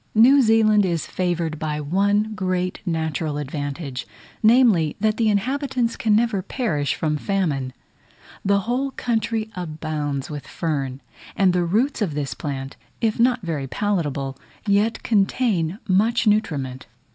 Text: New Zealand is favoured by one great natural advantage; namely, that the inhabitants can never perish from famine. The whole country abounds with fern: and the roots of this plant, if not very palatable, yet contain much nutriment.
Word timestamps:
New 0.15 0.41
Zealand 0.41 0.83
is 0.83 1.05
favoured 1.05 1.59
by 1.59 1.79
one 1.79 2.33
great 2.33 2.79
natural 2.87 3.37
advantage; 3.37 4.07
namely, 4.41 4.95
that 4.99 5.17
the 5.17 5.29
inhabitants 5.29 5.95
can 5.95 6.15
never 6.15 6.41
perish 6.41 6.95
from 6.95 7.17
famine. 7.17 7.71
The 8.43 8.61
whole 8.61 8.89
country 8.89 9.51
abounds 9.55 10.27
with 10.27 10.47
fern: 10.47 11.01
and 11.35 11.53
the 11.53 11.65
roots 11.65 12.01
of 12.01 12.15
this 12.15 12.33
plant, 12.33 12.77
if 12.99 13.19
not 13.19 13.43
very 13.43 13.67
palatable, 13.67 14.37
yet 14.65 15.03
contain 15.03 15.77
much 15.87 16.25
nutriment. 16.25 16.87